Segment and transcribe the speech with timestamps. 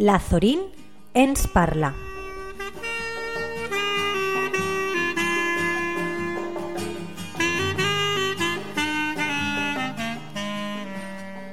[0.00, 0.60] La Zorín
[1.12, 1.88] ens parla.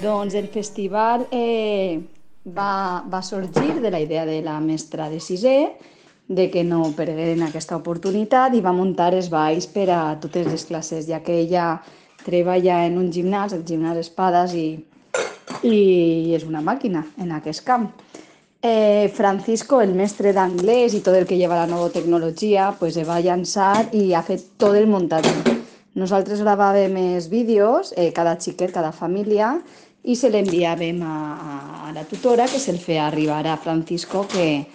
[0.00, 2.00] Doncs el festival eh,
[2.46, 5.76] va, va sorgir de la idea de la mestra de sisè
[6.26, 10.64] de que no pergueren aquesta oportunitat i va muntar els balls per a totes les
[10.64, 11.74] classes, ja que ella
[12.24, 14.80] treballa en un gimnàs, el gimnàs Espadas, i,
[15.60, 17.90] i és una màquina en aquest camp.
[18.62, 23.06] Eh, Francisco, el mestre d'anglès i tot el que lleva la nova tecnologia, pues, se
[23.08, 25.54] va llançar i ha fet tot el muntatge.
[25.96, 29.54] Nosaltres gravàvem els vídeos, eh, cada xiquet, cada família,
[30.04, 31.16] i se l'enviàvem a,
[31.88, 34.66] a, la tutora que se'l feia arribar a Francisco que,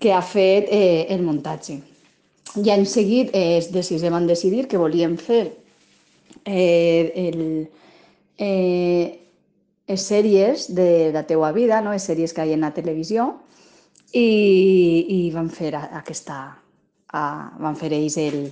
[0.00, 1.76] que ha fet eh, el muntatge.
[2.56, 5.44] I en seguit eh, els de sisè van decidir que volien fer
[6.44, 7.68] eh, el,
[8.40, 9.19] eh,
[9.98, 11.96] sèries de la teua vida, no?
[11.98, 13.32] sèries que hi ha en la televisió,
[14.12, 14.26] i,
[15.08, 16.40] i van fer aquesta,
[17.12, 17.24] a,
[17.58, 18.42] van fer ells el,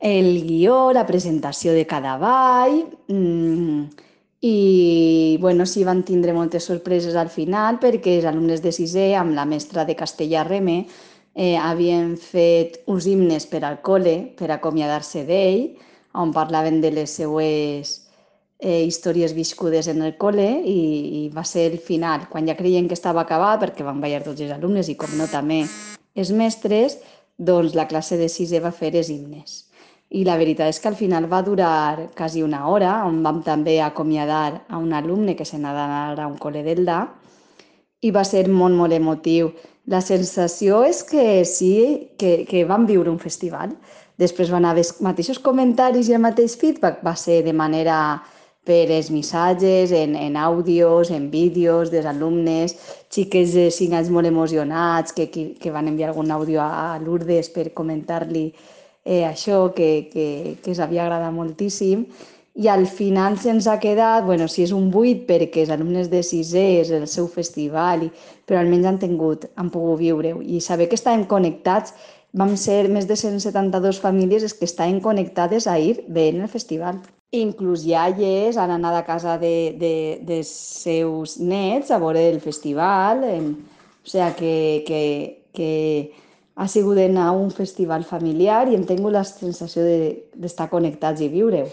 [0.00, 4.06] el guió, la presentació de cada ball, mmm,
[4.40, 9.34] i bueno, sí van tindre moltes sorpreses al final perquè els alumnes de sisè amb
[9.34, 10.84] la mestra de castellà Reme
[11.34, 15.72] eh, havien fet uns himnes per al col·le per acomiadar-se d'ell
[16.14, 18.07] on parlaven de les seues
[18.58, 20.80] eh, històries viscudes en el col·le i,
[21.20, 24.42] i va ser el final, quan ja creien que estava acabat perquè van ballar tots
[24.42, 25.64] els alumnes i com no també
[26.18, 26.98] els mestres,
[27.38, 29.64] doncs la classe de sisè va fer els himnes
[30.08, 33.78] i la veritat és que al final va durar quasi una hora, on vam també
[33.84, 37.02] acomiadar a un alumne que se n'ha d'anar a un col·le d'Elda
[38.00, 39.52] i va ser molt, molt emotiu.
[39.88, 43.74] La sensació és que sí, que, que vam viure un festival.
[44.18, 47.98] Després van haver els mateixos comentaris i el mateix feedback va ser de manera
[48.68, 52.76] per missatges, en, en àudios, en vídeos dels alumnes,
[53.08, 56.98] xiques de 5 anys molt emocionats que, que, que van enviar algun àudio a, a
[57.00, 58.50] Lourdes per comentar-li
[59.04, 62.04] eh, això que, que, que s'havia agradat moltíssim
[62.58, 66.24] i al final se'ns ha quedat, bueno, si és un buit perquè els alumnes de
[66.26, 68.10] sisè és el seu festival, i,
[68.44, 71.94] però almenys han tingut, han pogut viure-ho i saber que estàvem connectats,
[72.34, 76.98] vam ser més de 172 famílies que estaven connectades a ir veient el festival.
[77.30, 83.20] Inclús iaies han anat a casa de, de, de seus nets a veure el festival,
[83.28, 83.50] en,
[84.00, 84.54] o sigui que,
[84.86, 85.02] que,
[85.52, 85.72] que
[86.56, 91.20] ha sigut anar a un festival familiar i hem tingut la sensació d'estar de, connectats
[91.20, 91.68] i viure-ho.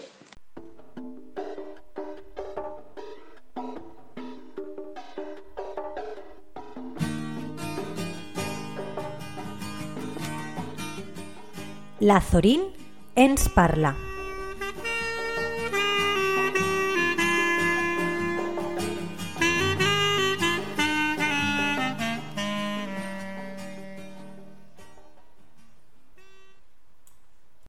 [12.04, 12.68] La Zorín
[13.16, 13.94] ens parla.